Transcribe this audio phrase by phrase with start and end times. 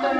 [0.00, 0.12] Hallo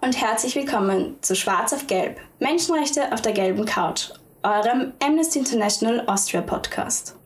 [0.00, 4.08] und herzlich willkommen zu Schwarz auf Gelb, Menschenrechte auf der gelben Couch,
[4.42, 7.16] eurem Amnesty International Austria Podcast.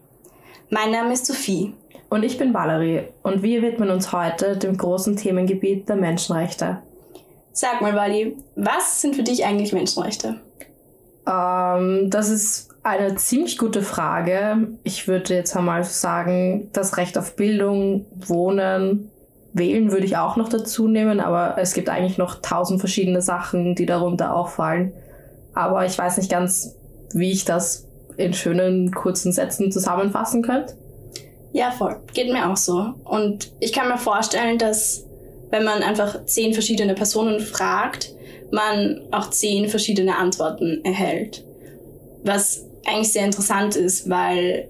[0.69, 1.73] Mein Name ist Sophie.
[2.11, 6.83] Und ich bin Valerie und wir widmen uns heute dem großen Themengebiet der Menschenrechte.
[7.57, 10.41] Sag mal, Wally, was sind für dich eigentlich Menschenrechte?
[11.27, 14.69] Ähm, das ist eine ziemlich gute Frage.
[14.85, 19.11] Ich würde jetzt einmal sagen, das Recht auf Bildung, Wohnen,
[19.55, 23.75] Wählen würde ich auch noch dazu nehmen, aber es gibt eigentlich noch tausend verschiedene Sachen,
[23.75, 24.93] die darunter auffallen.
[25.55, 26.77] Aber ich weiß nicht ganz,
[27.15, 30.75] wie ich das in schönen, kurzen Sätzen zusammenfassen könnte.
[31.55, 31.97] Ja, voll.
[32.13, 32.93] Geht mir auch so.
[33.05, 35.07] Und ich kann mir vorstellen, dass
[35.51, 38.13] wenn man einfach zehn verschiedene Personen fragt,
[38.51, 41.45] man auch zehn verschiedene Antworten erhält.
[42.23, 44.69] Was eigentlich sehr interessant ist, weil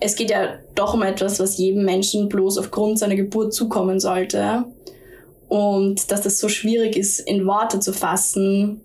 [0.00, 4.64] es geht ja doch um etwas, was jedem Menschen bloß aufgrund seiner Geburt zukommen sollte.
[5.48, 8.82] Und dass das so schwierig ist, in Worte zu fassen,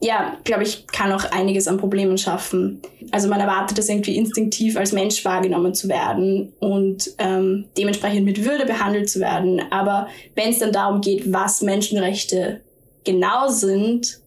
[0.00, 2.80] ja, glaube ich, kann auch einiges an Problemen schaffen.
[3.10, 8.44] Also man erwartet es irgendwie instinktiv als Mensch wahrgenommen zu werden und ähm, dementsprechend mit
[8.44, 9.60] Würde behandelt zu werden.
[9.70, 12.62] Aber wenn es dann darum geht, was Menschenrechte
[13.04, 14.20] genau sind,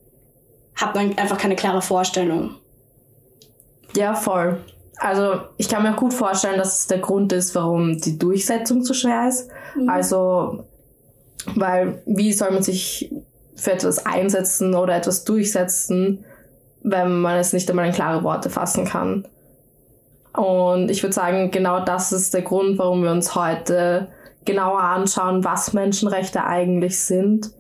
[0.76, 2.52] hat man einfach keine klare Vorstellung.
[3.96, 4.60] Ja, voll.
[4.98, 8.94] Also ich kann mir gut vorstellen, dass es der Grund ist, warum die Durchsetzung so
[8.94, 9.50] schwer ist.
[9.76, 9.90] Mhm.
[9.90, 10.66] Also,
[11.56, 13.12] weil wie soll man sich
[13.56, 16.26] für etwas einsetzen oder etwas durchsetzen,
[16.82, 19.26] wenn man es nicht einmal in klare Worte fassen kann.
[20.34, 24.08] Und ich würde sagen, genau das ist der Grund, warum wir uns heute
[24.46, 27.52] genauer anschauen, was Menschenrechte eigentlich sind,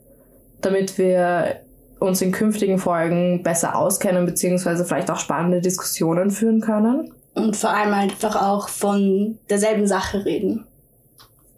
[0.61, 1.61] damit wir
[1.99, 7.13] uns in künftigen Folgen besser auskennen, beziehungsweise vielleicht auch spannende Diskussionen führen können.
[7.33, 10.65] Und vor allem einfach auch von derselben Sache reden.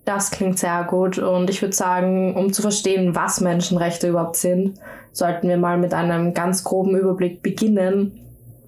[0.05, 4.79] Das klingt sehr gut und ich würde sagen, um zu verstehen, was Menschenrechte überhaupt sind,
[5.11, 8.19] sollten wir mal mit einem ganz groben Überblick beginnen,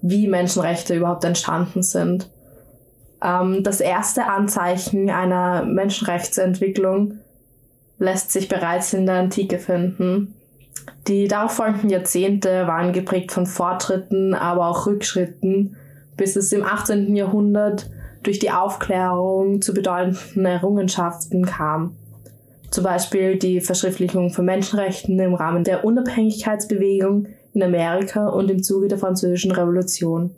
[0.02, 2.28] wie Menschenrechte überhaupt entstanden sind.
[3.22, 7.18] Ähm, das erste Anzeichen einer Menschenrechtsentwicklung
[8.00, 10.34] lässt sich bereits in der Antike finden.
[11.06, 15.76] Die darauffolgenden Jahrzehnte waren geprägt von Fortschritten, aber auch Rückschritten,
[16.16, 17.14] bis es im 18.
[17.14, 17.90] Jahrhundert
[18.22, 21.96] durch die Aufklärung zu bedeutenden Errungenschaften kam.
[22.70, 28.88] Zum Beispiel die Verschriftlichung von Menschenrechten im Rahmen der Unabhängigkeitsbewegung in Amerika und im Zuge
[28.88, 30.34] der Französischen Revolution.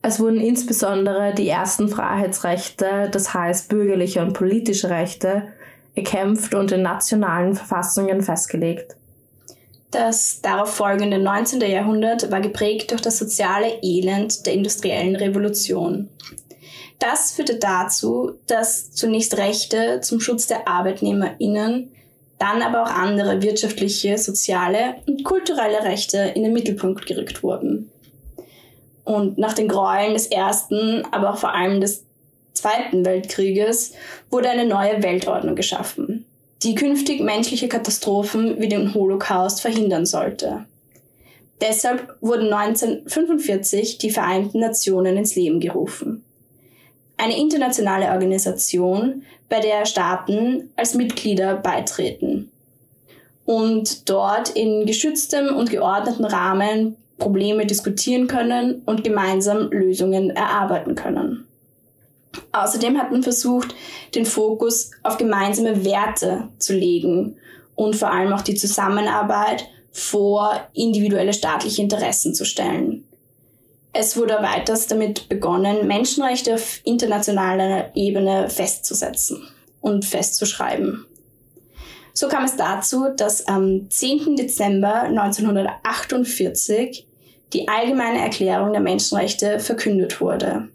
[0.00, 5.44] Es wurden insbesondere die ersten Freiheitsrechte, das heißt bürgerliche und politische Rechte,
[5.94, 8.96] erkämpft und in nationalen Verfassungen festgelegt.
[9.94, 11.60] Das darauf folgende 19.
[11.60, 16.08] Jahrhundert war geprägt durch das soziale Elend der industriellen Revolution.
[16.98, 21.92] Das führte dazu, dass zunächst Rechte zum Schutz der ArbeitnehmerInnen,
[22.40, 27.88] dann aber auch andere wirtschaftliche, soziale und kulturelle Rechte in den Mittelpunkt gerückt wurden.
[29.04, 32.04] Und nach den Gräueln des Ersten, aber auch vor allem des
[32.52, 33.92] Zweiten Weltkrieges
[34.28, 36.03] wurde eine neue Weltordnung geschaffen
[36.64, 40.64] die künftig menschliche Katastrophen wie den Holocaust verhindern sollte.
[41.60, 46.24] Deshalb wurden 1945 die Vereinten Nationen ins Leben gerufen.
[47.16, 52.50] Eine internationale Organisation, bei der Staaten als Mitglieder beitreten
[53.44, 61.46] und dort in geschütztem und geordneten Rahmen Probleme diskutieren können und gemeinsam Lösungen erarbeiten können.
[62.52, 63.74] Außerdem hat man versucht,
[64.14, 67.36] den Fokus auf gemeinsame Werte zu legen
[67.74, 73.04] und vor allem auch die Zusammenarbeit vor individuelle staatliche Interessen zu stellen.
[73.92, 79.46] Es wurde weiters damit begonnen, Menschenrechte auf internationaler Ebene festzusetzen
[79.80, 81.06] und festzuschreiben.
[82.12, 84.36] So kam es dazu, dass am 10.
[84.36, 87.06] Dezember 1948
[87.52, 90.68] die Allgemeine Erklärung der Menschenrechte verkündet wurde.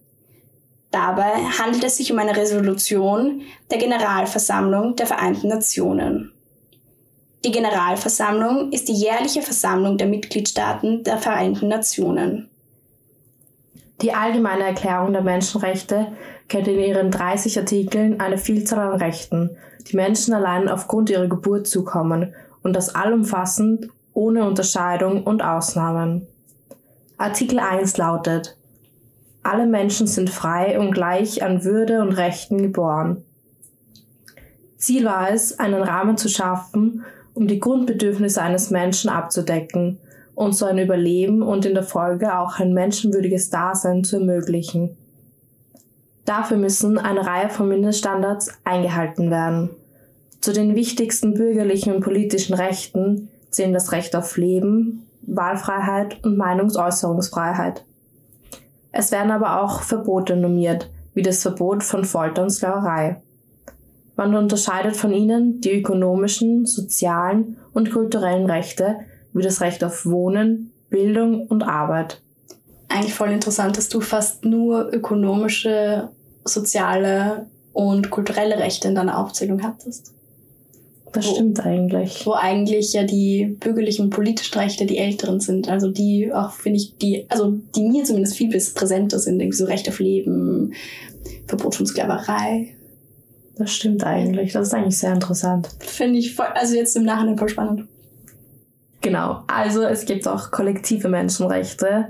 [0.92, 6.32] Dabei handelt es sich um eine Resolution der Generalversammlung der Vereinten Nationen.
[7.46, 12.50] Die Generalversammlung ist die jährliche Versammlung der Mitgliedstaaten der Vereinten Nationen.
[14.02, 16.08] Die Allgemeine Erklärung der Menschenrechte
[16.48, 19.56] kennt in ihren 30 Artikeln eine Vielzahl an Rechten,
[19.88, 22.34] die Menschen allein aufgrund ihrer Geburt zukommen
[22.64, 26.28] und das allumfassend, ohne Unterscheidung und Ausnahmen.
[27.18, 28.58] Artikel 1 lautet,
[29.44, 33.24] alle Menschen sind frei und gleich an Würde und Rechten geboren.
[34.78, 37.04] Ziel war es, einen Rahmen zu schaffen,
[37.34, 40.00] um die Grundbedürfnisse eines Menschen abzudecken
[40.36, 44.96] und so ein Überleben und in der Folge auch ein menschenwürdiges Dasein zu ermöglichen.
[46.26, 49.72] Dafür müssen eine Reihe von Mindeststandards eingehalten werden.
[50.42, 57.84] Zu den wichtigsten bürgerlichen und politischen Rechten zählen das Recht auf Leben, Wahlfreiheit und Meinungsäußerungsfreiheit.
[58.92, 63.22] Es werden aber auch Verbote normiert, wie das Verbot von Folter und Sklaverei.
[64.16, 68.98] Man unterscheidet von ihnen die ökonomischen, sozialen und kulturellen Rechte,
[69.34, 72.22] wie das Recht auf Wohnen, Bildung und Arbeit.
[72.90, 76.10] Eigentlich voll interessant, dass du fast nur ökonomische,
[76.44, 80.14] soziale und kulturelle Rechte in deiner Aufzählung hattest.
[81.14, 82.26] Das wo, stimmt eigentlich.
[82.26, 85.70] Wo eigentlich ja die bürgerlichen und politischen Rechte die älteren sind.
[85.70, 89.40] Also die auch, finde ich, die, also die mir zumindest viel präsenter sind.
[89.40, 90.74] Irgendwie so Recht auf Leben,
[91.48, 92.76] Verbot von Sklaverei.
[93.58, 94.54] Das stimmt eigentlich.
[94.54, 95.70] Das ist eigentlich sehr interessant.
[95.80, 97.88] Finde ich voll, also jetzt im Nachhinein voll spannend.
[99.02, 99.44] Genau.
[99.48, 102.10] Also es gibt auch kollektive Menschenrechte.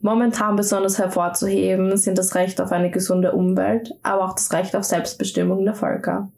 [0.00, 4.84] Momentan besonders hervorzuheben sind das Recht auf eine gesunde Umwelt, aber auch das Recht auf
[4.84, 6.28] Selbstbestimmung der Völker.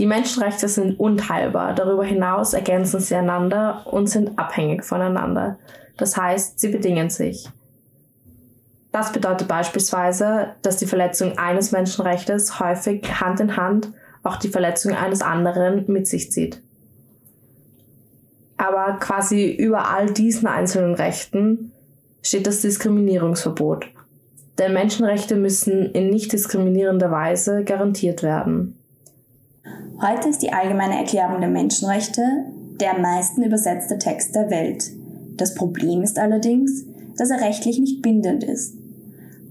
[0.00, 1.74] Die Menschenrechte sind unteilbar.
[1.74, 5.58] Darüber hinaus ergänzen sie einander und sind abhängig voneinander.
[5.98, 7.50] Das heißt, sie bedingen sich.
[8.92, 13.92] Das bedeutet beispielsweise, dass die Verletzung eines Menschenrechtes häufig Hand in Hand
[14.22, 16.62] auch die Verletzung eines anderen mit sich zieht.
[18.56, 21.72] Aber quasi über all diesen einzelnen Rechten
[22.22, 23.84] steht das Diskriminierungsverbot.
[24.58, 28.79] Denn Menschenrechte müssen in nicht diskriminierender Weise garantiert werden.
[30.02, 32.22] Heute ist die Allgemeine Erklärung der Menschenrechte
[32.80, 34.90] der am meisten übersetzte Text der Welt.
[35.36, 36.84] Das Problem ist allerdings,
[37.18, 38.74] dass er rechtlich nicht bindend ist.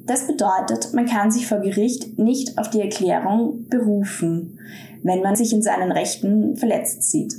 [0.08, 4.58] Das bedeutet, man kann sich vor Gericht nicht auf die Erklärung berufen,
[5.04, 7.36] wenn man sich in seinen Rechten verletzt sieht.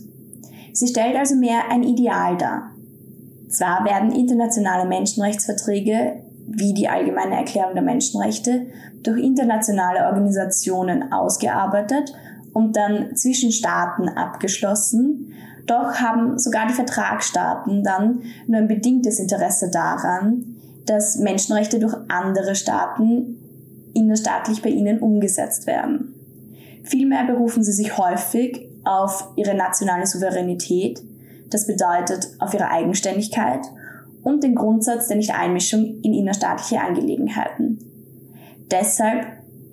[0.73, 2.71] Sie stellt also mehr ein Ideal dar.
[3.49, 8.67] Zwar werden internationale Menschenrechtsverträge wie die Allgemeine Erklärung der Menschenrechte
[9.03, 12.13] durch internationale Organisationen ausgearbeitet
[12.53, 15.33] und dann zwischen Staaten abgeschlossen.
[15.67, 20.57] Doch haben sogar die Vertragsstaaten dann nur ein bedingtes Interesse daran,
[20.87, 23.37] dass Menschenrechte durch andere Staaten
[23.95, 26.15] innerstaatlich bei ihnen umgesetzt werden.
[26.85, 31.03] Vielmehr berufen sie sich häufig auf ihre nationale Souveränität,
[31.51, 33.61] das bedeutet auf ihre Eigenständigkeit
[34.23, 37.79] und den Grundsatz der Nichteinmischung in innerstaatliche Angelegenheiten.
[38.71, 39.27] Deshalb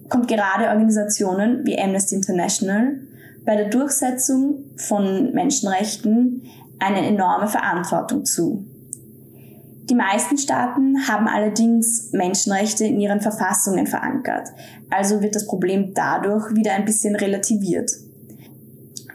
[0.10, 3.00] kommt gerade Organisationen wie Amnesty International
[3.46, 6.44] bei der Durchsetzung von Menschenrechten
[6.80, 8.66] eine enorme Verantwortung zu.
[9.90, 14.50] Die meisten Staaten haben allerdings Menschenrechte in ihren Verfassungen verankert,
[14.90, 17.90] also wird das Problem dadurch wieder ein bisschen relativiert.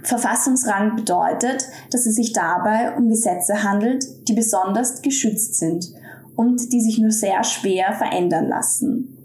[0.03, 5.93] Verfassungsrang bedeutet, dass es sich dabei um Gesetze handelt, die besonders geschützt sind
[6.35, 9.22] und die sich nur sehr schwer verändern lassen.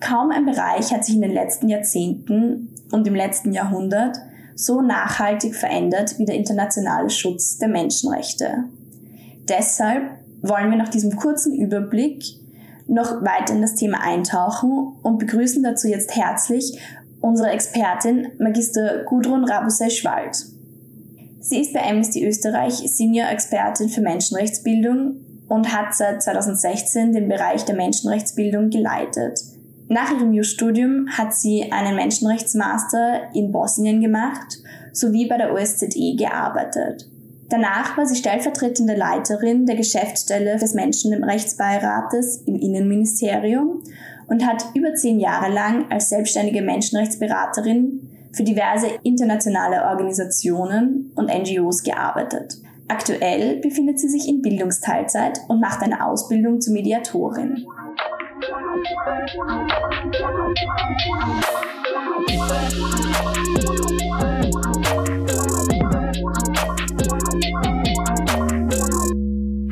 [0.00, 4.16] Kaum ein Bereich hat sich in den letzten Jahrzehnten und im letzten Jahrhundert
[4.54, 8.64] so nachhaltig verändert wie der internationale Schutz der Menschenrechte.
[9.48, 10.10] Deshalb
[10.42, 12.24] wollen wir nach diesem kurzen Überblick
[12.86, 16.78] noch weiter in das Thema eintauchen und begrüßen dazu jetzt herzlich
[17.20, 20.46] unsere Expertin Magister Gudrun Rabusey-Schwald.
[21.40, 25.16] Sie ist bei Amnesty Österreich Senior Expertin für Menschenrechtsbildung
[25.48, 29.40] und hat seit 2016 den Bereich der Menschenrechtsbildung geleitet.
[29.92, 34.58] Nach ihrem Jus-Studium hat sie einen Menschenrechtsmaster in Bosnien gemacht
[34.92, 37.10] sowie bei der OSZE gearbeitet.
[37.48, 43.82] Danach war sie stellvertretende Leiterin der Geschäftsstelle des Menschenrechtsbeirates im Innenministerium
[44.28, 51.82] und hat über zehn Jahre lang als selbstständige Menschenrechtsberaterin für diverse internationale Organisationen und NGOs
[51.82, 52.58] gearbeitet.
[52.86, 57.66] Aktuell befindet sie sich in Bildungsteilzeit und macht eine Ausbildung zur Mediatorin.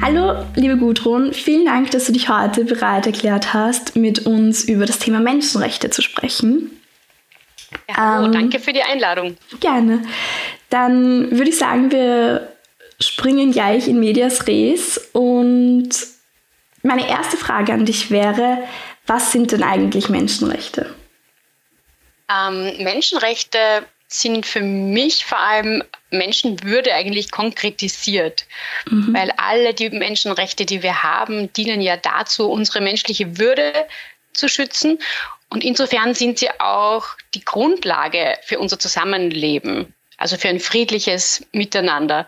[0.03, 4.85] Hallo, liebe Gudrun, vielen Dank, dass du dich heute bereit erklärt hast, mit uns über
[4.85, 6.71] das Thema Menschenrechte zu sprechen.
[7.89, 9.37] Ja, hallo, ähm, danke für die Einladung.
[9.61, 10.03] Gerne.
[10.69, 12.53] Dann würde ich sagen, wir
[13.01, 15.91] springen gleich in Medias Res und
[16.83, 18.59] meine erste Frage an dich wäre,
[19.09, 20.95] was sind denn eigentlich Menschenrechte?
[22.31, 28.47] Ähm, Menschenrechte sind für mich vor allem Menschenwürde eigentlich konkretisiert,
[28.89, 29.15] mhm.
[29.15, 33.73] weil alle die Menschenrechte, die wir haben, dienen ja dazu, unsere menschliche Würde
[34.33, 34.99] zu schützen.
[35.51, 39.95] Und insofern sind sie auch die Grundlage für unser Zusammenleben.
[40.21, 42.27] also für ein friedliches Miteinander.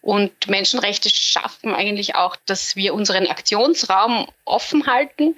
[0.00, 5.34] Und Menschenrechte schaffen eigentlich auch, dass wir unseren Aktionsraum offen halten.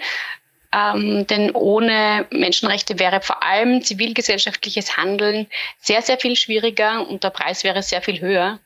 [0.73, 5.47] Ähm, denn ohne Menschenrechte wäre vor allem zivilgesellschaftliches Handeln
[5.81, 8.59] sehr, sehr viel schwieriger und der Preis wäre sehr viel höher.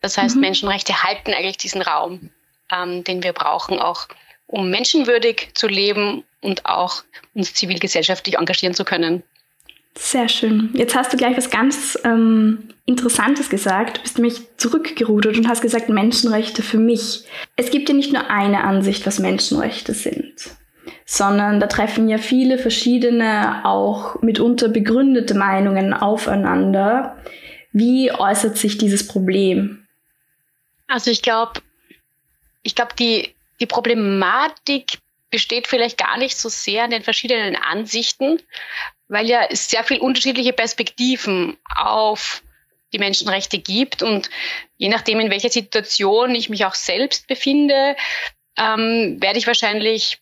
[0.00, 0.42] Das heißt, mhm.
[0.42, 2.30] Menschenrechte halten eigentlich diesen Raum,
[2.72, 4.08] ähm, den wir brauchen, auch
[4.46, 7.02] um menschenwürdig zu leben und auch
[7.34, 9.22] uns zivilgesellschaftlich engagieren zu können.
[9.98, 10.70] Sehr schön.
[10.74, 13.98] Jetzt hast du gleich was ganz ähm, Interessantes gesagt.
[13.98, 17.24] Du bist nämlich zurückgerudert und hast gesagt, Menschenrechte für mich.
[17.56, 20.34] Es gibt ja nicht nur eine Ansicht, was Menschenrechte sind,
[21.10, 27.16] sondern da treffen ja viele verschiedene, auch mitunter begründete Meinungen aufeinander.
[27.72, 29.86] Wie äußert sich dieses Problem?
[30.86, 31.62] Also ich glaube,
[32.62, 34.98] ich glaube, die, die Problematik
[35.30, 38.42] besteht vielleicht gar nicht so sehr in den verschiedenen Ansichten,
[39.08, 42.42] weil ja es sehr viel unterschiedliche Perspektiven auf
[42.92, 44.28] die Menschenrechte gibt und
[44.76, 47.96] je nachdem, in welcher Situation ich mich auch selbst befinde,
[48.58, 50.20] ähm, werde ich wahrscheinlich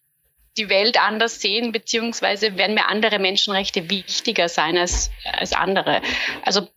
[0.56, 6.02] die Welt anders sehen, beziehungsweise werden mir andere Menschenrechte wichtiger sein als, als andere.
[6.42, 6.68] Also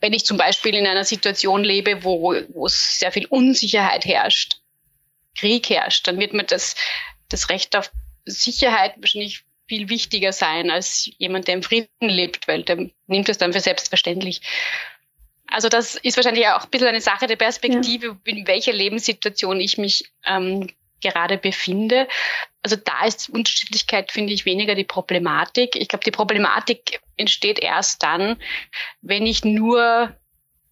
[0.00, 4.60] wenn ich zum Beispiel in einer Situation lebe, wo, wo es sehr viel Unsicherheit herrscht,
[5.36, 6.74] Krieg herrscht, dann wird mir das,
[7.28, 7.90] das Recht auf
[8.24, 13.38] Sicherheit wahrscheinlich viel wichtiger sein als jemand, der im Frieden lebt, weil der nimmt es
[13.38, 14.40] dann für selbstverständlich.
[15.46, 18.16] Also das ist wahrscheinlich auch ein bisschen eine Sache der Perspektive, ja.
[18.24, 20.68] in welcher Lebenssituation ich mich ähm,
[21.00, 22.08] gerade befinde.
[22.62, 25.76] Also da ist Unterschiedlichkeit, finde ich, weniger die Problematik.
[25.76, 28.36] Ich glaube, die Problematik entsteht erst dann,
[29.00, 30.14] wenn ich nur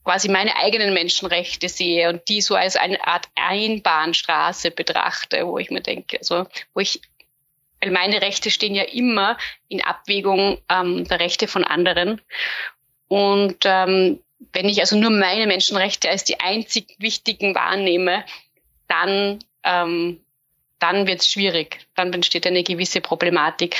[0.05, 5.71] quasi meine eigenen Menschenrechte sehe und die so als eine Art Einbahnstraße betrachte, wo ich
[5.71, 7.01] mir denke, also wo ich
[7.81, 9.37] weil meine Rechte stehen ja immer
[9.69, 12.21] in Abwägung ähm, der Rechte von anderen.
[13.09, 14.21] Und ähm,
[14.53, 18.25] wenn ich also nur meine Menschenrechte als die einzig wichtigen wahrnehme,
[18.89, 20.21] dann, ähm,
[20.79, 21.87] dann wird es schwierig.
[21.95, 23.77] Dann entsteht eine gewisse Problematik.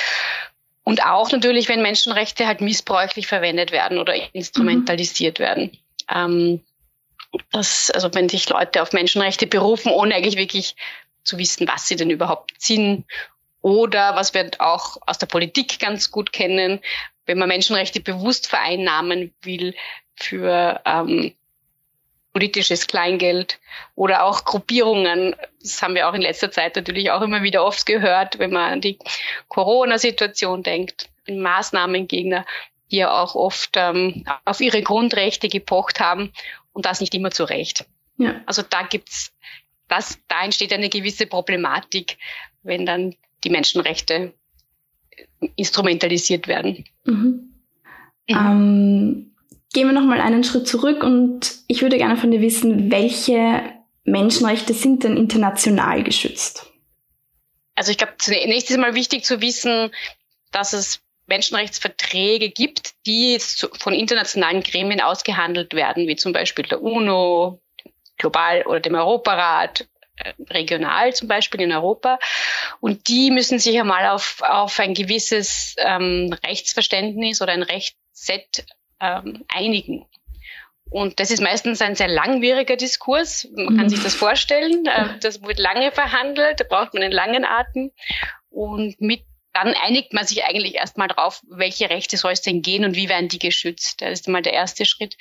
[0.83, 5.43] Und auch natürlich, wenn Menschenrechte halt missbräuchlich verwendet werden oder instrumentalisiert mhm.
[5.43, 5.77] werden.
[6.09, 6.61] Ähm,
[7.51, 10.75] das, also wenn sich Leute auf Menschenrechte berufen, ohne eigentlich wirklich
[11.23, 13.05] zu wissen, was sie denn überhaupt sind
[13.61, 16.79] oder was wir auch aus der Politik ganz gut kennen,
[17.25, 19.75] wenn man Menschenrechte bewusst vereinnahmen will
[20.15, 21.33] für ähm,
[22.37, 23.59] politisches Kleingeld
[23.95, 25.35] oder auch Gruppierungen.
[25.59, 28.73] Das haben wir auch in letzter Zeit natürlich auch immer wieder oft gehört, wenn man
[28.73, 28.99] an die
[29.47, 32.45] Corona-Situation denkt, Maßnahmengegner,
[32.91, 36.31] die ja auch oft ähm, auf ihre Grundrechte gepocht haben
[36.73, 37.87] und das nicht immer zu Recht.
[38.19, 38.39] Ja.
[38.45, 39.33] Also da gibt's
[39.87, 42.19] das, da entsteht eine gewisse Problematik,
[42.61, 44.31] wenn dann die Menschenrechte
[45.55, 46.85] instrumentalisiert werden.
[47.03, 47.49] Mhm.
[48.29, 48.35] Mhm.
[48.35, 49.31] Ähm,
[49.73, 53.61] gehen wir nochmal einen Schritt zurück und ich würde gerne von dir wissen, welche
[54.03, 56.71] Menschenrechte sind denn international geschützt?
[57.75, 59.91] Also ich glaube, zunächst ist mal wichtig zu wissen,
[60.51, 63.37] dass es Menschenrechtsverträge gibt, die
[63.77, 67.61] von internationalen Gremien ausgehandelt werden, wie zum Beispiel der UNO,
[68.17, 72.17] global oder dem Europarat, äh, regional zum Beispiel in Europa.
[72.79, 78.65] Und die müssen sich einmal auf, auf ein gewisses ähm, Rechtsverständnis oder ein Rechtsset
[78.99, 80.05] ähm, einigen.
[80.89, 83.47] Und das ist meistens ein sehr langwieriger Diskurs.
[83.53, 83.89] Man kann mhm.
[83.89, 84.85] sich das vorstellen.
[84.85, 87.91] Äh, das wird lange verhandelt, da braucht man einen langen Atem.
[88.49, 89.23] Und mit
[89.53, 93.09] dann einigt man sich eigentlich erstmal drauf, welche Rechte soll es denn gehen und wie
[93.09, 94.01] werden die geschützt.
[94.01, 95.17] Das ist mal der erste Schritt.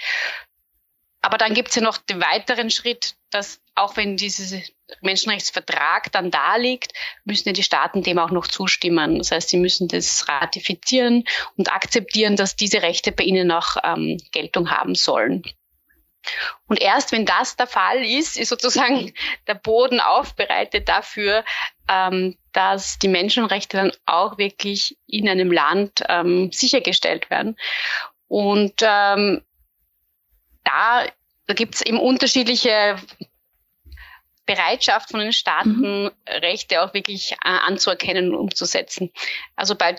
[1.27, 4.61] Aber dann gibt es ja noch den weiteren Schritt, dass auch wenn dieser
[5.01, 6.93] Menschenrechtsvertrag dann da liegt,
[7.25, 9.19] müssen ja die Staaten dem auch noch zustimmen.
[9.19, 11.25] Das heißt, sie müssen das ratifizieren
[11.57, 15.43] und akzeptieren, dass diese Rechte bei ihnen auch ähm, Geltung haben sollen.
[16.69, 19.13] Und erst wenn das der Fall ist, ist sozusagen
[19.49, 21.45] der Boden aufbereitet dafür,
[21.89, 27.57] ähm, dass die Menschenrechte dann auch wirklich in einem Land ähm, sichergestellt werden.
[28.29, 29.43] Und ähm,
[30.67, 31.07] da,
[31.47, 32.97] da gibt es eben unterschiedliche
[34.45, 36.11] Bereitschaft von den Staaten, mhm.
[36.29, 39.11] Rechte auch wirklich äh, anzuerkennen und umzusetzen.
[39.57, 39.97] Also bei,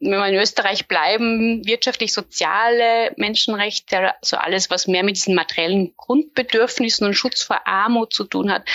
[0.00, 7.06] wenn wir in Österreich bleiben, wirtschaftlich-soziale Menschenrechte, also alles, was mehr mit diesen materiellen Grundbedürfnissen
[7.06, 8.68] und Schutz vor Armut zu tun hat,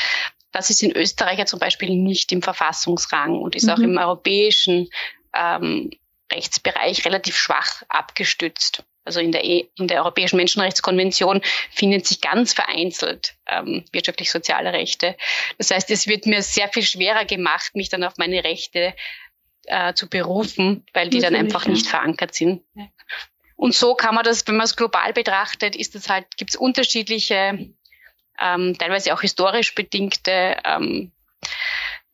[0.52, 3.70] das ist in Österreich ja zum Beispiel nicht im Verfassungsrang und ist mhm.
[3.72, 4.90] auch im europäischen
[5.34, 5.92] ähm,
[6.32, 12.54] Rechtsbereich relativ schwach abgestützt also in der, e, in der Europäischen Menschenrechtskonvention, finden sich ganz
[12.54, 15.16] vereinzelt ähm, wirtschaftlich-soziale Rechte.
[15.58, 18.94] Das heißt, es wird mir sehr viel schwerer gemacht, mich dann auf meine Rechte
[19.66, 21.72] äh, zu berufen, weil die Natürlich, dann einfach ja.
[21.72, 22.62] nicht verankert sind.
[23.56, 26.56] Und so kann man das, wenn man es global betrachtet, ist es halt, gibt es
[26.56, 27.72] unterschiedliche,
[28.40, 31.12] ähm, teilweise auch historisch bedingte ähm,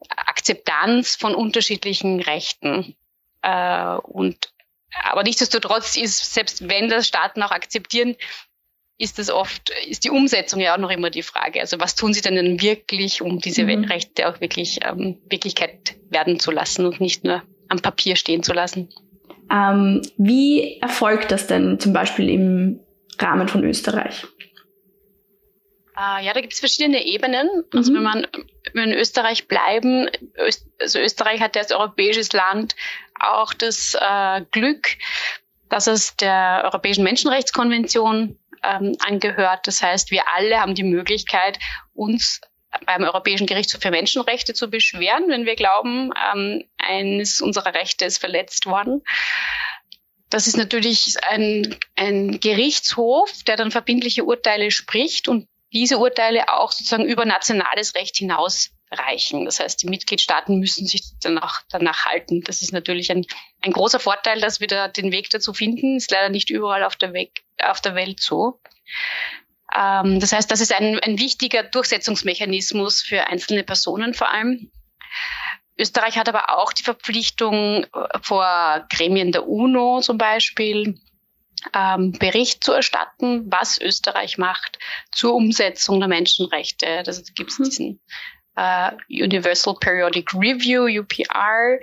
[0.07, 2.95] Akzeptanz von unterschiedlichen Rechten.
[3.41, 4.52] Äh, und
[5.03, 8.15] aber nichtsdestotrotz ist, selbst wenn das Staaten auch akzeptieren,
[8.97, 11.59] ist das oft, ist die Umsetzung ja auch noch immer die Frage.
[11.59, 13.85] Also was tun sie denn wirklich, um diese mhm.
[13.85, 18.53] Rechte auch wirklich ähm, Wirklichkeit werden zu lassen und nicht nur am Papier stehen zu
[18.53, 18.89] lassen?
[19.51, 22.79] Ähm, wie erfolgt das denn zum Beispiel im
[23.19, 24.25] Rahmen von Österreich?
[25.97, 27.49] Äh, ja, da gibt es verschiedene Ebenen.
[27.73, 27.95] Also mhm.
[27.95, 28.27] wenn man
[28.73, 32.75] wenn in Österreich bleiben, Öst, also Österreich hat ja als europäisches Land
[33.19, 34.87] auch das äh, Glück,
[35.69, 39.67] dass es der Europäischen Menschenrechtskonvention ähm, angehört.
[39.67, 41.59] Das heißt, wir alle haben die Möglichkeit,
[41.93, 42.41] uns
[42.85, 48.17] beim Europäischen Gerichtshof für Menschenrechte zu beschweren, wenn wir glauben, ähm, eines unserer Rechte ist
[48.17, 49.03] verletzt worden.
[50.29, 56.71] Das ist natürlich ein, ein Gerichtshof, der dann verbindliche Urteile spricht und diese Urteile auch
[56.71, 59.45] sozusagen über nationales Recht hinausreichen.
[59.45, 62.41] Das heißt, die Mitgliedstaaten müssen sich danach, danach halten.
[62.41, 63.25] Das ist natürlich ein,
[63.61, 65.97] ein großer Vorteil, dass wir da den Weg dazu finden.
[65.97, 68.61] Ist leider nicht überall auf der, Weg, auf der Welt so.
[69.75, 74.71] Ähm, das heißt, das ist ein, ein wichtiger Durchsetzungsmechanismus für einzelne Personen vor allem.
[75.77, 80.99] Österreich hat aber auch die Verpflichtung, äh, vor Gremien der UNO zum Beispiel
[81.71, 84.79] Bericht zu erstatten, was Österreich macht
[85.11, 87.03] zur Umsetzung der Menschenrechte.
[87.03, 87.63] Da gibt es mhm.
[87.63, 87.99] diesen
[88.55, 91.79] äh, Universal Periodic Review, UPR,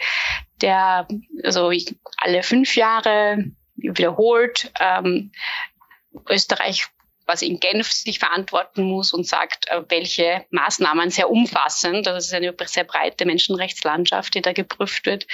[0.60, 1.08] der
[1.42, 1.72] also
[2.18, 3.44] alle fünf Jahre
[3.76, 5.32] wiederholt ähm,
[6.28, 6.88] Österreich
[7.30, 12.34] quasi in Genf sich verantworten muss und sagt, äh, welche Maßnahmen sehr umfassend, das ist
[12.34, 15.26] eine sehr breite Menschenrechtslandschaft, die da geprüft wird,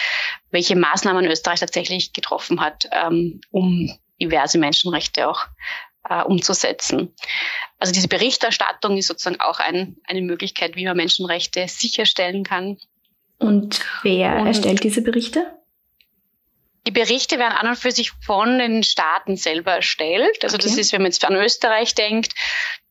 [0.50, 5.46] welche Maßnahmen Österreich tatsächlich getroffen hat, ähm, um diverse Menschenrechte auch
[6.08, 7.14] äh, umzusetzen.
[7.78, 12.78] Also diese Berichterstattung ist sozusagen auch ein, eine Möglichkeit, wie man Menschenrechte sicherstellen kann.
[13.38, 15.52] Und wer und erstellt diese Berichte?
[16.86, 20.44] Die Berichte werden an und für sich von den Staaten selber erstellt.
[20.44, 20.68] Also okay.
[20.68, 22.32] das ist, wenn man jetzt an Österreich denkt,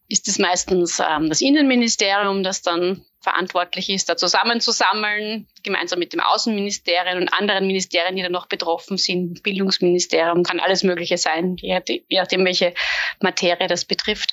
[0.08, 6.20] ist es meistens ähm, das Innenministerium, das dann verantwortlich ist, da zusammenzusammeln, gemeinsam mit dem
[6.20, 9.42] Außenministerium und anderen Ministerien, die da noch betroffen sind.
[9.42, 12.76] Bildungsministerium kann alles Mögliche sein, je nachdem, welche
[13.20, 14.32] Materie das betrifft.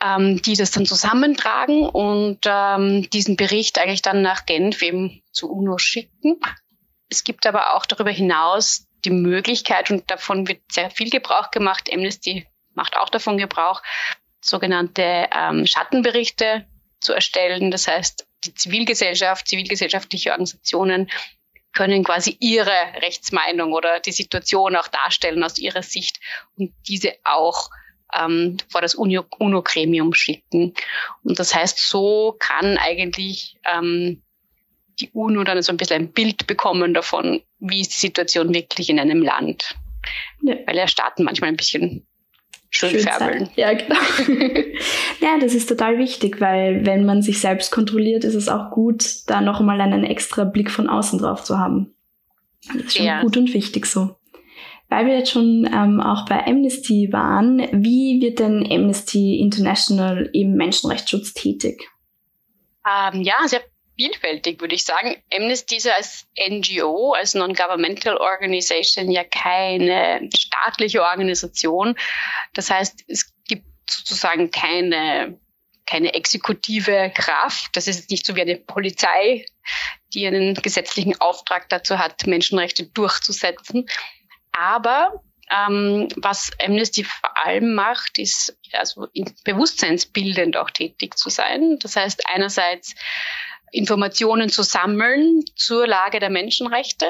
[0.00, 5.50] Ähm, die das dann zusammentragen und ähm, diesen Bericht eigentlich dann nach Genf eben zu
[5.50, 6.38] UNO schicken.
[7.10, 11.90] Es gibt aber auch darüber hinaus die Möglichkeit, und davon wird sehr viel Gebrauch gemacht,
[11.92, 13.82] Amnesty macht auch davon Gebrauch,
[14.48, 16.66] sogenannte ähm, Schattenberichte
[17.00, 17.70] zu erstellen.
[17.70, 21.10] Das heißt, die Zivilgesellschaft, zivilgesellschaftliche Organisationen
[21.72, 26.18] können quasi ihre Rechtsmeinung oder die Situation auch darstellen aus ihrer Sicht
[26.56, 27.70] und diese auch
[28.14, 30.74] ähm, vor das UNO-Gremium schicken.
[31.22, 34.22] Und das heißt, so kann eigentlich ähm,
[34.98, 38.88] die UNO dann so ein bisschen ein Bild bekommen davon, wie ist die Situation wirklich
[38.90, 39.76] in einem Land.
[40.42, 40.56] Ja.
[40.66, 42.06] Weil ja Staaten manchmal ein bisschen
[42.70, 43.46] schön, schön färbeln.
[43.46, 43.50] Sein.
[43.56, 43.96] Ja, genau.
[45.20, 49.28] ja, das ist total wichtig, weil wenn man sich selbst kontrolliert, ist es auch gut,
[49.28, 51.94] da noch mal einen extra Blick von außen drauf zu haben.
[52.66, 53.22] Das ist schon ja.
[53.22, 54.16] gut und wichtig so.
[54.88, 60.54] Weil wir jetzt schon ähm, auch bei Amnesty waren, wie wird denn Amnesty International im
[60.54, 61.90] Menschenrechtsschutz tätig?
[62.86, 63.60] Ähm, ja, sehr
[63.98, 65.16] vielfältig, würde ich sagen.
[65.34, 71.96] Amnesty ist als NGO, als Non-Governmental Organization ja keine staatliche Organisation.
[72.54, 75.38] Das heißt, es gibt sozusagen keine
[75.88, 77.70] keine exekutive Kraft.
[77.72, 79.46] Das ist nicht so wie eine Polizei,
[80.12, 83.88] die einen gesetzlichen Auftrag dazu hat, Menschenrechte durchzusetzen.
[84.52, 89.08] Aber ähm, was Amnesty vor allem macht, ist also
[89.44, 91.78] bewusstseinsbildend auch tätig zu sein.
[91.80, 92.94] Das heißt einerseits
[93.72, 97.06] Informationen zu sammeln zur Lage der Menschenrechte,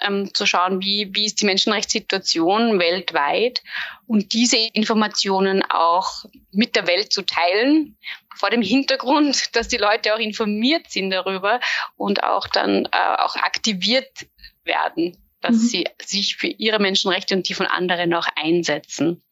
[0.00, 3.62] ähm, zu schauen, wie, wie ist die Menschenrechtssituation weltweit
[4.06, 7.96] und diese Informationen auch mit der Welt zu teilen,
[8.38, 11.60] vor dem Hintergrund, dass die Leute auch informiert sind darüber
[11.96, 14.26] und auch dann äh, auch aktiviert
[14.64, 15.60] werden, dass mhm.
[15.60, 19.22] sie sich für ihre Menschenrechte und die von anderen auch einsetzen.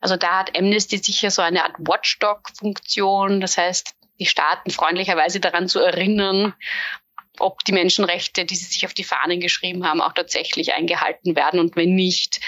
[0.00, 3.40] Also da hat Amnesty sicher so eine Art Watchdog-Funktion.
[3.40, 6.54] Das heißt, die Staaten freundlicherweise daran zu erinnern,
[7.40, 11.60] ob die Menschenrechte, die sie sich auf die Fahnen geschrieben haben, auch tatsächlich eingehalten werden
[11.60, 12.40] und wenn nicht,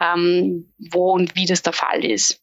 [0.00, 2.42] ähm, wo und wie das der Fall ist.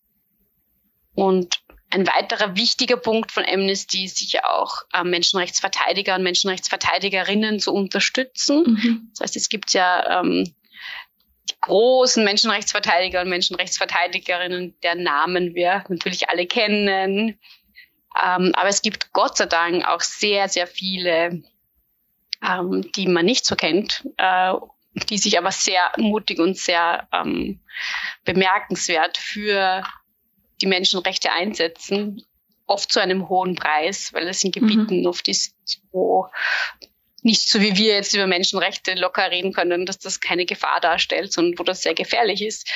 [1.16, 7.74] Und ein weiterer wichtiger Punkt von Amnesty ist sicher auch, äh, Menschenrechtsverteidiger und Menschenrechtsverteidigerinnen zu
[7.74, 8.64] unterstützen.
[8.64, 9.10] Mhm.
[9.12, 10.56] Das heißt, es gibt ja ähm,
[11.50, 17.40] die großen Menschenrechtsverteidiger und Menschenrechtsverteidigerinnen, deren Namen wir natürlich alle kennen.
[18.24, 21.44] Ähm, aber es gibt Gott sei Dank auch sehr, sehr viele,
[22.42, 24.54] ähm, die man nicht so kennt, äh,
[25.10, 27.60] die sich aber sehr mutig und sehr ähm,
[28.24, 29.84] bemerkenswert für
[30.62, 32.26] die Menschenrechte einsetzen,
[32.66, 35.08] oft zu einem hohen Preis, weil es in Gebieten mhm.
[35.08, 35.56] oft ist,
[35.92, 36.28] wo
[37.22, 41.34] nicht so wie wir jetzt über Menschenrechte locker reden können, dass das keine Gefahr darstellt,
[41.34, 42.70] sondern wo das sehr gefährlich ist.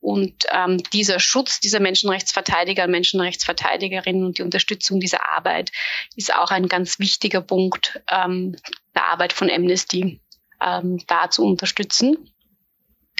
[0.00, 5.72] Und ähm, dieser Schutz dieser Menschenrechtsverteidiger und Menschenrechtsverteidigerinnen und die Unterstützung dieser Arbeit
[6.14, 8.56] ist auch ein ganz wichtiger Punkt ähm,
[8.94, 10.20] der Arbeit von Amnesty,
[10.64, 12.32] ähm, da zu unterstützen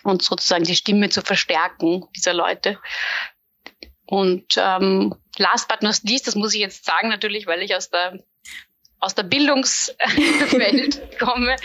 [0.05, 2.79] und sozusagen die Stimme zu verstärken dieser Leute.
[4.07, 7.91] Und ähm, last but not least, das muss ich jetzt sagen natürlich, weil ich aus
[7.91, 8.23] der
[9.01, 11.57] aus der Bildungswelt komme,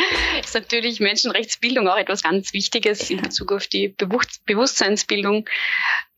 [0.43, 5.49] ist natürlich Menschenrechtsbildung auch etwas ganz Wichtiges in Bezug auf die Bewusstseinsbildung,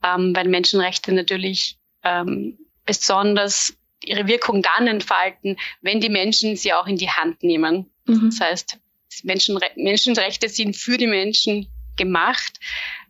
[0.04, 6.88] ähm, weil Menschenrechte natürlich ähm, besonders ihre Wirkung dann entfalten, wenn die Menschen sie auch
[6.88, 7.90] in die Hand nehmen.
[8.06, 8.30] Mhm.
[8.30, 8.80] Das heißt,
[9.24, 12.60] Menschenre Menschenrechte sind für die Menschen gemacht,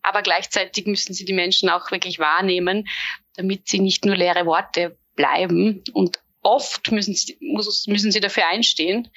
[0.03, 2.87] aber gleichzeitig müssen sie die Menschen auch wirklich wahrnehmen,
[3.35, 9.09] damit sie nicht nur leere Worte bleiben und oft müssen müssen sie dafür einstehen.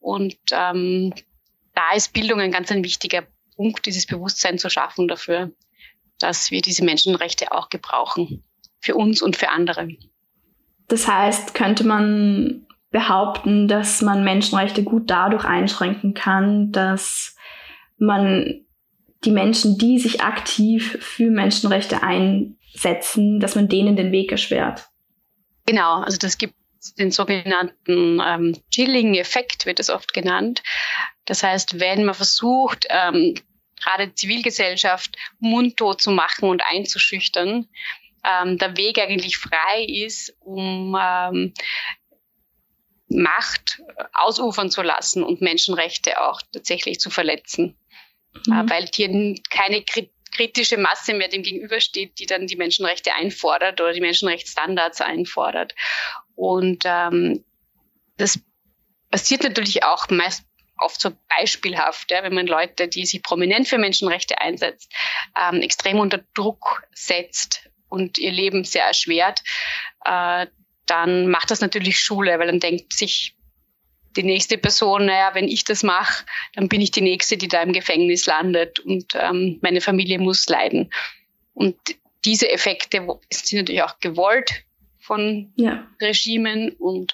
[0.00, 1.12] Und ähm,
[1.74, 3.24] da ist Bildung ein ganz ein wichtiger
[3.56, 5.52] Punkt, dieses Bewusstsein zu schaffen dafür,
[6.18, 8.42] dass wir diese Menschenrechte auch gebrauchen.
[8.80, 9.88] Für uns und für andere.
[10.88, 17.36] Das heißt, könnte man behaupten, dass man Menschenrechte gut dadurch einschränken kann, dass
[17.96, 18.66] man
[19.24, 24.90] die Menschen, die sich aktiv für Menschenrechte einsetzen, dass man denen den Weg erschwert.
[25.64, 26.54] Genau, also das gibt
[26.98, 30.62] den sogenannten ähm, Chilling-Effekt, wird es oft genannt.
[31.24, 33.34] Das heißt, wenn man versucht, ähm,
[33.80, 37.68] gerade Zivilgesellschaft mundtot zu machen und einzuschüchtern,
[38.24, 41.54] ähm, der Weg eigentlich frei ist, um ähm,
[43.08, 43.82] Macht
[44.14, 47.76] ausufern zu lassen und Menschenrechte auch tatsächlich zu verletzen.
[48.46, 48.52] Mhm.
[48.52, 49.84] Äh, weil hier keine
[50.32, 55.74] kritische Masse mehr dem gegenübersteht, die dann die Menschenrechte einfordert oder die Menschenrechtsstandards einfordert.
[56.34, 57.44] Und ähm,
[58.16, 58.40] das
[59.10, 60.44] passiert natürlich auch meist
[60.78, 64.92] oft so beispielhaft, ja, wenn man Leute, die sich prominent für Menschenrechte einsetzt,
[65.40, 69.42] ähm, extrem unter Druck setzt und ihr Leben sehr erschwert,
[70.04, 70.46] äh,
[70.86, 73.36] dann macht das natürlich Schule, weil dann denkt sich
[74.16, 77.62] die nächste Person, naja, wenn ich das mache, dann bin ich die nächste, die da
[77.62, 80.92] im Gefängnis landet und ähm, meine Familie muss leiden.
[81.54, 81.76] Und
[82.24, 84.64] diese Effekte sind natürlich auch gewollt
[85.12, 85.86] von ja.
[86.00, 87.12] Regimen und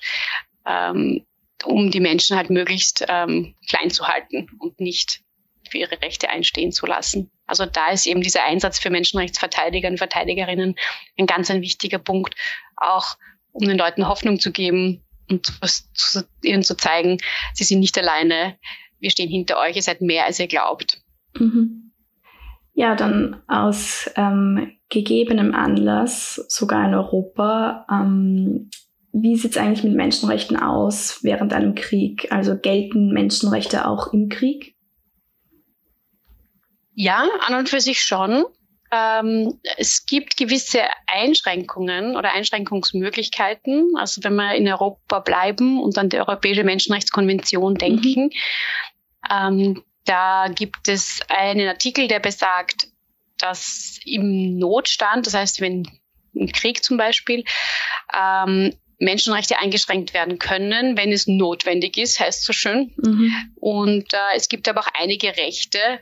[0.65, 1.27] ähm,
[1.65, 5.23] um die Menschen halt möglichst ähm, klein zu halten und nicht
[5.69, 7.29] für ihre Rechte einstehen zu lassen.
[7.47, 10.77] Also da ist eben dieser Einsatz für Menschenrechtsverteidiger und Verteidigerinnen
[11.19, 12.37] ein ganz ein wichtiger Punkt,
[12.77, 13.17] auch
[13.51, 15.53] um den Leuten Hoffnung zu geben und
[15.95, 17.19] zu, ihnen zu zeigen,
[17.53, 18.57] sie sind nicht alleine,
[19.01, 21.03] wir stehen hinter euch, ihr seid mehr, als ihr glaubt.
[21.37, 21.88] Mhm.
[22.79, 28.71] Ja, dann aus ähm, gegebenem Anlass, sogar in Europa, ähm,
[29.12, 32.31] wie sieht es eigentlich mit Menschenrechten aus während einem Krieg?
[32.31, 34.77] Also gelten Menschenrechte auch im Krieg?
[36.95, 38.45] Ja, an und für sich schon.
[38.93, 43.95] Ähm, es gibt gewisse Einschränkungen oder Einschränkungsmöglichkeiten.
[43.97, 48.31] Also wenn wir in Europa bleiben und an die Europäische Menschenrechtskonvention denken, mhm.
[49.29, 52.88] ähm, da gibt es einen Artikel, der besagt,
[53.38, 55.87] dass im Notstand, das heißt, wenn
[56.33, 57.44] im Krieg zum Beispiel,
[58.14, 62.92] ähm, Menschenrechte eingeschränkt werden können, wenn es notwendig ist, heißt so schön.
[62.97, 63.33] Mhm.
[63.57, 66.01] Und äh, es gibt aber auch einige Rechte,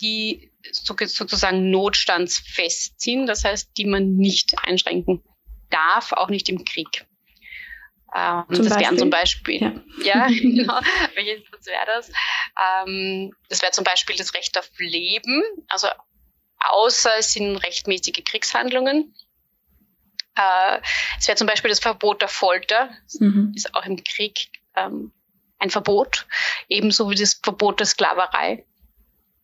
[0.00, 5.22] die so, sozusagen notstandsfest sind, das heißt, die man nicht einschränken
[5.70, 7.06] darf, auch nicht im Krieg.
[8.14, 8.80] Ähm, das Beispiel?
[8.80, 10.80] wären zum Beispiel, ja, ja genau,
[11.14, 12.10] welches wäre das?
[12.86, 15.88] Ähm, das wäre zum Beispiel das Recht auf Leben, also
[16.58, 19.14] außer es sind rechtmäßige Kriegshandlungen.
[20.36, 20.80] Äh,
[21.18, 23.52] es wäre zum Beispiel das Verbot der Folter, mhm.
[23.54, 25.12] ist auch im Krieg ähm,
[25.58, 26.26] ein Verbot,
[26.68, 28.64] ebenso wie das Verbot der Sklaverei.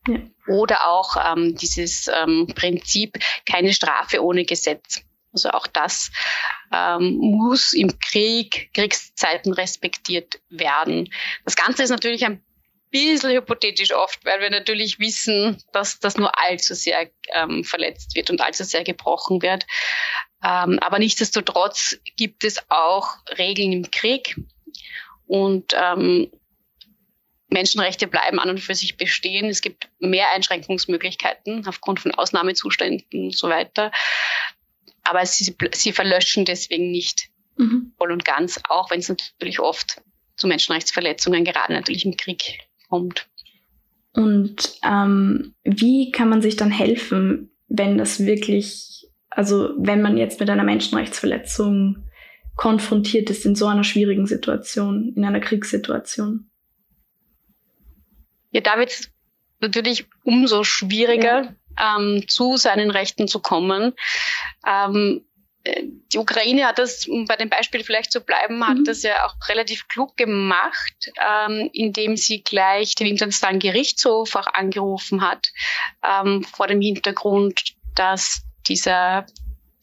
[0.07, 0.19] Ja.
[0.47, 5.03] Oder auch ähm, dieses ähm, Prinzip keine Strafe ohne Gesetz.
[5.37, 6.11] Also auch das
[6.73, 11.13] ähm, muss im Krieg, Kriegszeiten respektiert werden.
[11.45, 12.43] Das Ganze ist natürlich ein
[12.89, 18.31] bisschen hypothetisch oft, weil wir natürlich wissen, dass das nur allzu sehr ähm, verletzt wird
[18.31, 19.67] und allzu sehr gebrochen wird.
[20.43, 24.35] Ähm, aber nichtsdestotrotz gibt es auch Regeln im Krieg.
[25.27, 26.31] Und ähm,
[27.49, 29.49] Menschenrechte bleiben an und für sich bestehen.
[29.49, 33.91] Es gibt mehr Einschränkungsmöglichkeiten aufgrund von Ausnahmezuständen und so weiter.
[35.09, 37.93] Aber sie, sie verlöschen deswegen nicht mhm.
[37.97, 40.01] voll und ganz, auch wenn es natürlich oft
[40.35, 43.27] zu Menschenrechtsverletzungen, gerade natürlich im Krieg, kommt.
[44.13, 50.39] Und ähm, wie kann man sich dann helfen, wenn das wirklich, also wenn man jetzt
[50.39, 52.07] mit einer Menschenrechtsverletzung
[52.55, 56.49] konfrontiert ist in so einer schwierigen Situation, in einer Kriegssituation?
[58.51, 59.11] Ja, da wird es
[59.59, 61.55] natürlich umso schwieriger, ja.
[61.79, 63.93] Ähm, zu seinen Rechten zu kommen.
[64.65, 65.23] Ähm,
[66.13, 68.83] die Ukraine hat das, um bei dem Beispiel vielleicht zu bleiben, hat mhm.
[68.85, 75.21] das ja auch relativ klug gemacht, ähm, indem sie gleich den Internationalen Gerichtshof auch angerufen
[75.21, 75.47] hat,
[76.03, 79.25] ähm, vor dem Hintergrund, dass dieser,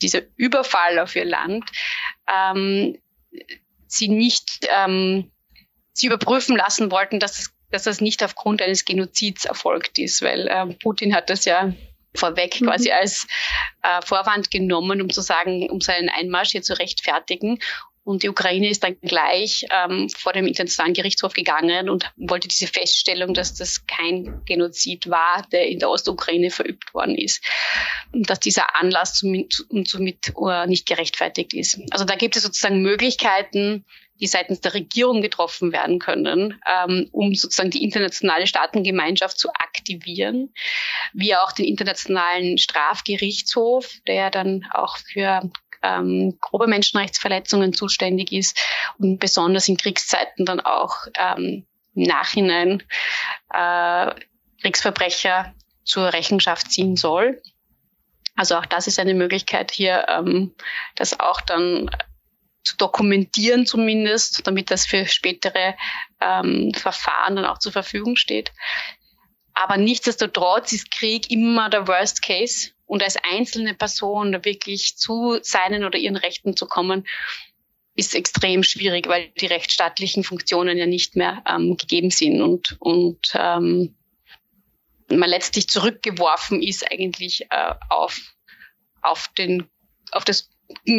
[0.01, 1.65] dieser Überfall auf ihr Land
[2.29, 2.99] ähm,
[3.87, 5.31] sie nicht ähm,
[5.95, 10.49] sie überprüfen lassen wollten, dass, es, dass das nicht aufgrund eines Genozids erfolgt ist, weil
[10.51, 11.73] ähm, Putin hat das ja
[12.15, 12.67] vorweg mhm.
[12.67, 13.27] quasi als
[13.83, 17.59] äh, Vorwand genommen, um zu sagen, um seinen Einmarsch hier zu rechtfertigen.
[18.05, 22.67] Und die Ukraine ist dann gleich ähm, vor dem Internationalen Gerichtshof gegangen und wollte diese
[22.67, 27.43] Feststellung, dass das kein Genozid war, der in der Ostukraine verübt worden ist.
[28.13, 31.81] Und dass dieser Anlass somit, und somit uh, nicht gerechtfertigt ist.
[31.91, 33.87] Also da gibt es sozusagen Möglichkeiten,
[34.21, 40.53] die seitens der Regierung getroffen werden können, ähm, um sozusagen die internationale Staatengemeinschaft zu aktivieren,
[41.13, 45.51] wie auch den internationalen Strafgerichtshof, der dann auch für
[45.83, 48.59] ähm, grobe Menschenrechtsverletzungen zuständig ist
[48.99, 52.83] und besonders in Kriegszeiten dann auch ähm, im Nachhinein
[53.53, 54.11] äh,
[54.63, 57.43] Kriegsverbrecher zur Rechenschaft ziehen soll.
[58.37, 60.55] Also auch das ist eine Möglichkeit hier, ähm,
[60.97, 61.91] das auch dann
[62.65, 65.77] zu dokumentieren zumindest, damit das für spätere
[66.21, 68.53] ähm, Verfahren dann auch zur Verfügung steht.
[69.53, 75.39] Aber nichtsdestotrotz ist Krieg immer der Worst Case und als einzelne Person da wirklich zu
[75.43, 77.07] seinen oder ihren Rechten zu kommen,
[77.95, 83.33] ist extrem schwierig, weil die rechtsstaatlichen Funktionen ja nicht mehr ähm, gegeben sind und, und
[83.35, 83.95] ähm,
[85.09, 88.35] man letztlich zurückgeworfen ist eigentlich äh, auf,
[89.03, 89.69] auf, den,
[90.11, 90.51] auf das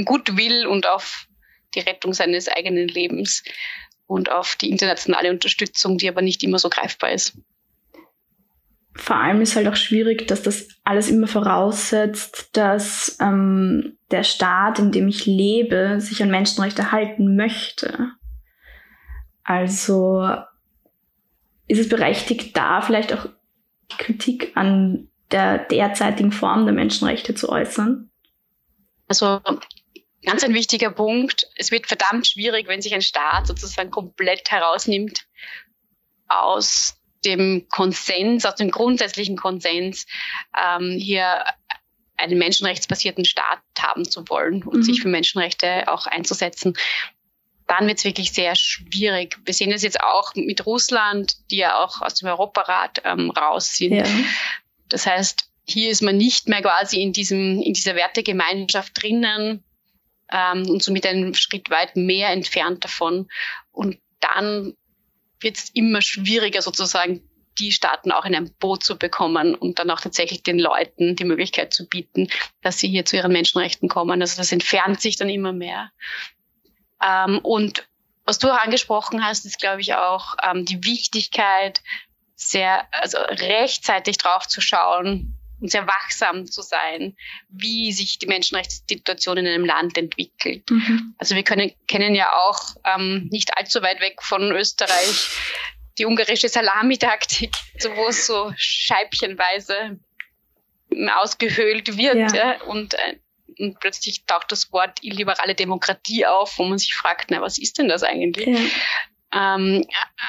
[0.06, 1.28] Gutwill und auf
[1.76, 3.44] die Rettung seines eigenen Lebens
[4.08, 7.38] und auf die internationale Unterstützung, die aber nicht immer so greifbar ist.
[8.98, 14.80] Vor allem ist halt auch schwierig, dass das alles immer voraussetzt, dass ähm, der Staat,
[14.80, 18.12] in dem ich lebe, sich an Menschenrechte halten möchte.
[19.44, 20.26] Also
[21.68, 23.28] ist es berechtigt, da vielleicht auch
[23.98, 28.10] Kritik an der derzeitigen Form der Menschenrechte zu äußern?
[29.08, 29.42] Also
[30.26, 31.48] ganz ein wichtiger Punkt.
[31.56, 35.26] Es wird verdammt schwierig, wenn sich ein Staat sozusagen komplett herausnimmt
[36.28, 40.06] aus dem Konsens, aus dem grundsätzlichen Konsens,
[40.60, 41.44] ähm, hier
[42.18, 44.84] einen menschenrechtsbasierten Staat haben zu wollen und mhm.
[44.84, 46.76] sich für Menschenrechte auch einzusetzen,
[47.68, 49.38] dann wird es wirklich sehr schwierig.
[49.44, 53.72] Wir sehen es jetzt auch mit Russland, die ja auch aus dem Europarat ähm, raus
[53.76, 53.96] sind.
[53.96, 54.06] Ja.
[54.88, 59.65] Das heißt, hier ist man nicht mehr quasi in diesem in dieser Wertegemeinschaft drinnen
[60.32, 63.28] ähm, und somit einen Schritt weit mehr entfernt davon.
[63.72, 64.76] Und dann
[65.40, 67.22] wird es immer schwieriger, sozusagen
[67.60, 71.24] die Staaten auch in ein Boot zu bekommen und dann auch tatsächlich den Leuten die
[71.24, 72.30] Möglichkeit zu bieten,
[72.62, 74.22] dass sie hier zu ihren Menschenrechten kommen.
[74.22, 75.92] Also das entfernt sich dann immer mehr.
[77.02, 77.88] Ähm, und
[78.26, 81.82] was du auch angesprochen hast, ist, glaube ich, auch ähm, die Wichtigkeit,
[82.36, 87.16] sehr, also rechtzeitig drauf zu schauen, und sehr wachsam zu sein,
[87.50, 90.70] wie sich die Menschenrechtssituation in einem Land entwickelt.
[90.70, 91.16] Mhm.
[91.18, 95.30] Also wir können, kennen ja auch ähm, nicht allzu weit weg von Österreich
[95.98, 100.00] die ungarische Salamitaktik, so wo es so scheibchenweise
[101.16, 102.36] ausgehöhlt wird ja.
[102.36, 103.18] Ja, und, äh,
[103.60, 107.78] und plötzlich taucht das Wort illiberale Demokratie auf, wo man sich fragt, na, was ist
[107.78, 108.48] denn das eigentlich?
[108.48, 109.56] Ja.
[109.56, 109.86] Ähm,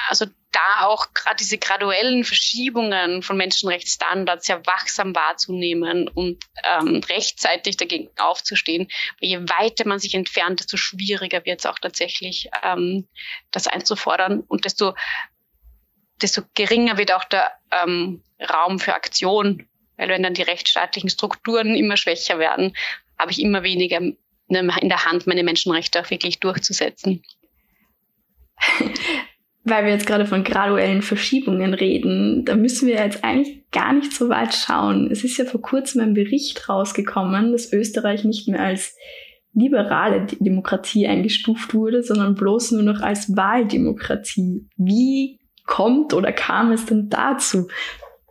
[0.09, 0.25] also
[0.57, 8.09] da auch gerade diese graduellen Verschiebungen von Menschenrechtsstandards sehr wachsam wahrzunehmen und ähm, rechtzeitig dagegen
[8.17, 8.87] aufzustehen.
[9.19, 13.07] Je weiter man sich entfernt, desto schwieriger wird es auch tatsächlich, ähm,
[13.51, 14.95] das einzufordern und desto,
[16.21, 19.67] desto geringer wird auch der ähm, Raum für Aktion.
[19.97, 22.75] Weil wenn dann die rechtsstaatlichen Strukturen immer schwächer werden,
[23.19, 24.15] habe ich immer weniger in
[24.47, 27.23] der Hand, meine Menschenrechte auch wirklich durchzusetzen.
[29.69, 34.13] weil wir jetzt gerade von graduellen Verschiebungen reden, da müssen wir jetzt eigentlich gar nicht
[34.13, 35.09] so weit schauen.
[35.11, 38.95] Es ist ja vor kurzem ein Bericht rausgekommen, dass Österreich nicht mehr als
[39.53, 44.67] liberale Demokratie eingestuft wurde, sondern bloß nur noch als Wahldemokratie.
[44.77, 47.67] Wie kommt oder kam es denn dazu?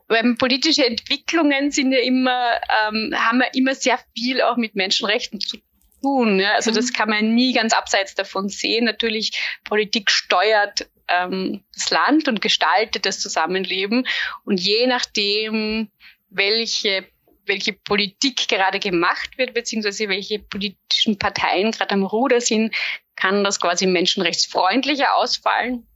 [0.09, 2.53] Weil politische Entwicklungen sind ja immer,
[2.88, 5.59] ähm, haben ja immer sehr viel auch mit Menschenrechten zu
[6.01, 6.38] tun.
[6.38, 6.53] Ja?
[6.55, 8.85] Also das kann man nie ganz abseits davon sehen.
[8.85, 9.33] Natürlich,
[9.64, 14.07] Politik steuert ähm, das Land und gestaltet das Zusammenleben.
[14.45, 15.90] Und je nachdem,
[16.31, 17.07] welche
[17.47, 22.75] welche Politik gerade gemacht wird, beziehungsweise welche politischen Parteien gerade am Ruder sind,
[23.14, 25.87] kann das quasi menschenrechtsfreundlicher ausfallen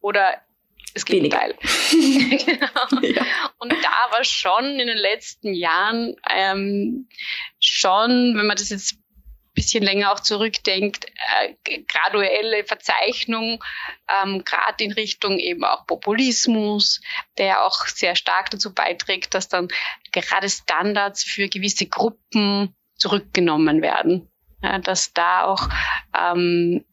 [0.00, 0.40] oder
[0.94, 1.54] das Gegenteil.
[1.90, 3.02] genau.
[3.02, 3.26] ja.
[3.58, 7.08] Und da war schon in den letzten Jahren ähm,
[7.60, 8.96] schon, wenn man das jetzt
[9.54, 13.62] bisschen länger auch zurückdenkt, äh, graduelle Verzeichnung,
[14.22, 17.00] ähm, gerade in Richtung eben auch Populismus,
[17.38, 19.68] der auch sehr stark dazu beiträgt, dass dann
[20.12, 24.28] gerade Standards für gewisse Gruppen zurückgenommen werden.
[24.62, 25.68] Ja, dass da auch
[26.18, 26.84] ähm,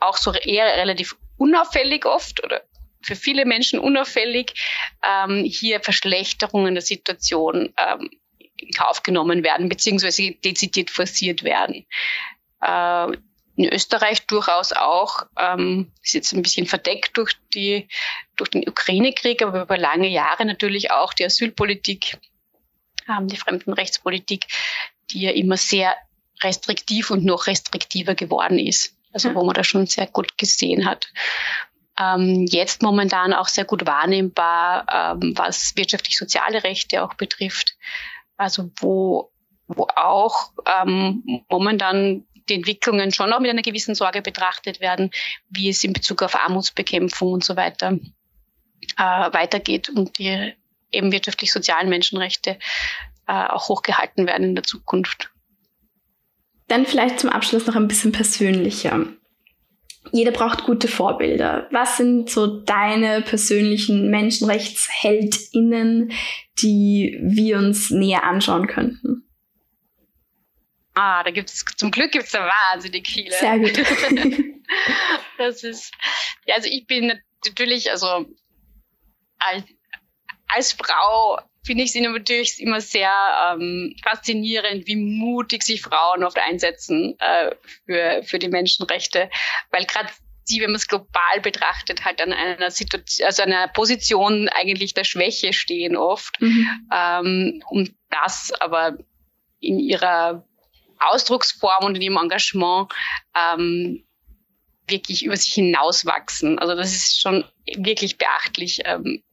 [0.00, 2.62] auch so eher relativ unauffällig oft oder
[3.02, 4.52] für viele Menschen unauffällig
[5.02, 8.10] ähm, hier Verschlechterungen der Situation ähm,
[8.56, 11.86] in Kauf genommen werden, beziehungsweise dezidiert forciert werden.
[12.60, 13.16] Äh,
[13.56, 17.88] in Österreich durchaus auch, ähm, ist jetzt ein bisschen verdeckt durch, die,
[18.36, 22.18] durch den Ukraine-Krieg, aber über lange Jahre natürlich auch die Asylpolitik,
[23.08, 24.46] ähm, die Fremdenrechtspolitik,
[25.10, 25.96] die ja immer sehr
[26.42, 28.94] restriktiv und noch restriktiver geworden ist.
[29.12, 31.08] Also wo man das schon sehr gut gesehen hat.
[31.98, 37.76] Ähm, jetzt momentan auch sehr gut wahrnehmbar, ähm, was wirtschaftlich-soziale Rechte auch betrifft.
[38.36, 39.32] Also wo,
[39.66, 45.10] wo auch ähm, momentan die Entwicklungen schon auch mit einer gewissen Sorge betrachtet werden,
[45.48, 47.98] wie es in Bezug auf Armutsbekämpfung und so weiter
[48.96, 50.54] äh, weitergeht und die
[50.92, 52.58] eben wirtschaftlich-sozialen Menschenrechte
[53.26, 55.30] äh, auch hochgehalten werden in der Zukunft.
[56.68, 59.06] Dann vielleicht zum Abschluss noch ein bisschen persönlicher.
[60.12, 61.68] Jeder braucht gute Vorbilder.
[61.70, 66.12] Was sind so deine persönlichen MenschenrechtsheldInnen,
[66.58, 69.22] die wir uns näher anschauen könnten?
[70.94, 73.32] Ah, da gibt's zum Glück gibt's da wahnsinnig viele.
[73.32, 73.76] Sehr gut.
[75.38, 75.92] das ist
[76.46, 77.12] ja, also ich bin
[77.44, 78.26] natürlich also
[79.38, 79.64] als,
[80.48, 83.12] als Frau finde ich es natürlich immer sehr
[83.50, 89.28] ähm, faszinierend, wie mutig sich Frauen oft einsetzen äh, für, für die Menschenrechte,
[89.70, 90.08] weil gerade
[90.44, 95.04] sie, wenn man es global betrachtet, halt an einer Situation, also einer Position eigentlich der
[95.04, 96.40] Schwäche stehen oft.
[96.40, 96.88] Mhm.
[96.92, 98.96] Ähm, und das aber
[99.58, 100.46] in ihrer
[100.98, 102.92] Ausdrucksform und in ihrem Engagement
[103.34, 104.04] ähm,
[104.86, 106.58] wirklich über sich hinauswachsen.
[106.60, 107.44] Also das ist schon
[107.76, 108.82] wirklich beachtlich.
[108.84, 109.24] Ähm,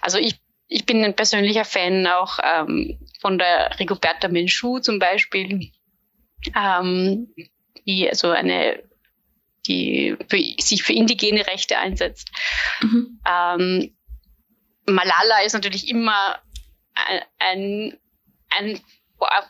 [0.00, 5.70] also ich ich bin ein persönlicher Fan auch ähm, von der Rigoberta Menchú zum Beispiel,
[6.54, 7.32] ähm,
[7.86, 8.82] die also eine
[9.66, 12.30] die für, sich für indigene Rechte einsetzt.
[12.80, 13.20] Mhm.
[13.28, 13.96] Ähm,
[14.86, 16.40] Malala ist natürlich immer
[16.94, 17.98] ein, ein,
[18.50, 18.80] ein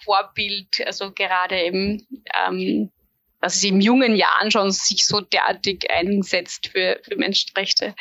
[0.04, 2.90] Vorbild, also gerade eben, ähm,
[3.40, 7.94] dass sie in jungen Jahren schon sich so derartig einsetzt für, für Menschenrechte.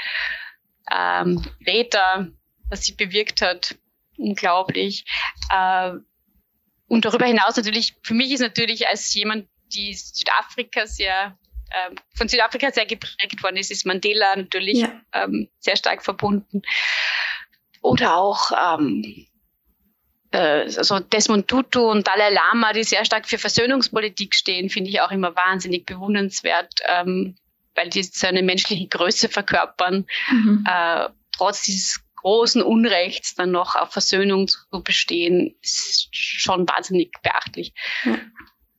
[0.89, 2.27] Ähm, Reta
[2.69, 3.75] was sie bewirkt hat.
[4.17, 5.05] Unglaublich.
[5.51, 5.93] Äh,
[6.87, 11.37] und darüber hinaus natürlich, für mich ist natürlich als jemand, die Südafrika sehr,
[11.71, 15.01] äh, von Südafrika sehr geprägt worden ist, ist Mandela natürlich ja.
[15.13, 16.61] ähm, sehr stark verbunden.
[17.81, 19.27] Oder auch ähm,
[20.35, 25.01] äh, also Desmond Tutu und Dalai Lama, die sehr stark für Versöhnungspolitik stehen, finde ich
[25.01, 27.35] auch immer wahnsinnig bewundernswert, ähm,
[27.73, 30.65] weil die so eine menschliche Größe verkörpern, mhm.
[30.67, 37.71] äh, trotz dieses großen Unrechts dann noch auf Versöhnung zu bestehen, ist schon wahnsinnig beachtlich.
[38.03, 38.17] Ja.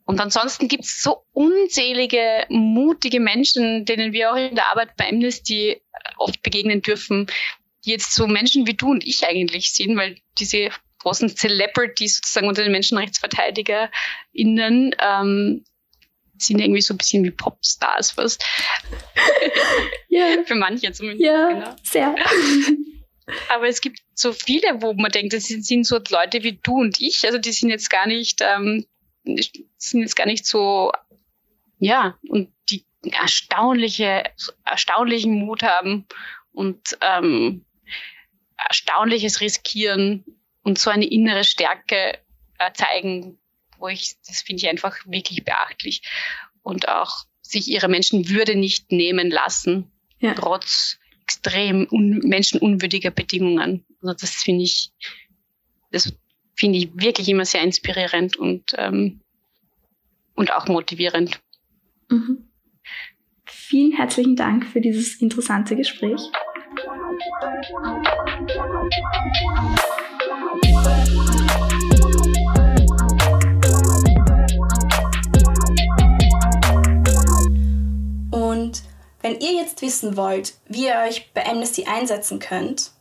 [0.04, 5.08] Und ansonsten gibt es so unzählige, mutige Menschen, denen wir auch in der Arbeit bei
[5.08, 5.80] Amnesty
[6.16, 7.28] oft begegnen dürfen,
[7.84, 12.48] die jetzt so Menschen wie du und ich eigentlich sind, weil diese großen Celebrities sozusagen
[12.48, 15.64] unter den MenschenrechtsverteidigerInnen ähm,
[16.36, 18.44] sind irgendwie so ein bisschen wie Popstars fast.
[20.08, 20.42] Ja.
[20.46, 21.24] Für manche zumindest.
[21.24, 21.74] Ja, genau.
[21.82, 22.14] sehr.
[23.48, 27.00] Aber es gibt so viele, wo man denkt, das sind, so Leute wie du und
[27.00, 27.24] ich.
[27.24, 28.86] Also die sind jetzt gar nicht, ähm,
[29.24, 30.92] sind jetzt gar nicht so,
[31.78, 34.24] ja, und die erstaunliche,
[34.64, 36.06] erstaunlichen Mut haben
[36.52, 37.64] und ähm,
[38.56, 40.24] erstaunliches riskieren
[40.62, 42.18] und so eine innere Stärke
[42.58, 43.38] äh, zeigen,
[43.78, 46.02] wo ich, das finde ich einfach wirklich beachtlich.
[46.62, 50.34] Und auch sich ihre Menschenwürde nicht nehmen lassen, ja.
[50.34, 53.84] trotz extrem un menschenunwürdiger Bedingungen.
[54.00, 54.92] Also das finde ich,
[55.90, 56.14] das
[56.54, 59.20] finde ich wirklich immer sehr inspirierend und, ähm,
[60.34, 61.40] und auch motivierend.
[62.08, 62.48] Mhm.
[63.44, 66.20] vielen herzlichen Dank für dieses interessante Gespräch.
[71.90, 71.95] Und
[79.36, 82.92] wenn ihr jetzt wissen wollt, wie ihr euch bei Amnesty einsetzen könnt,